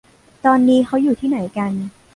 [0.45, 1.71] ตอนนี้เค้าอยู่ที่ไหนกัน